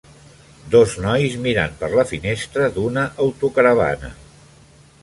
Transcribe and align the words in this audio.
Dos 0.75 0.95
nois 1.03 1.35
mirant 1.43 1.75
per 1.83 1.91
la 1.99 2.07
finestra 2.13 2.71
d'una 2.79 3.05
autocaravana. 3.27 4.13